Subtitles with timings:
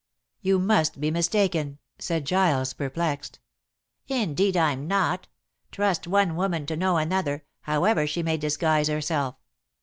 [0.41, 3.37] "You must be mistaken," said Giles, perplexed.
[4.07, 5.27] "Indeed, I'm not.
[5.71, 9.35] Trust one woman to know another, however she may disguise herself.